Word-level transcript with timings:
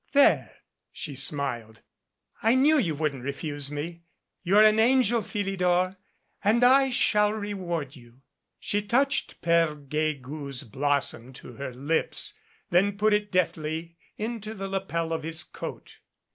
"There!" 0.13 0.51
she 0.91 1.13
smiled. 1.13 1.83
"I 2.41 2.55
knew 2.55 2.79
you 2.79 2.95
wouldn't 2.95 3.23
refuse 3.23 3.69
me. 3.69 4.01
You're 4.41 4.63
an 4.65 4.79
angel, 4.79 5.21
Philidor, 5.21 5.95
and 6.43 6.63
I 6.63 6.89
shall 6.89 7.33
reward 7.33 7.95
you." 7.95 8.23
She 8.59 8.81
touched 8.81 9.41
Pere 9.43 9.75
Guegou's 9.75 10.63
blossom 10.63 11.33
to 11.33 11.53
her 11.53 11.71
lips, 11.71 12.33
then 12.71 12.97
put 12.97 13.13
it 13.13 13.31
deftly 13.31 13.95
into 14.17 14.55
the 14.55 14.67
lapel 14.67 15.13
of 15.13 15.21
his 15.21 15.43
coat. 15.43 15.99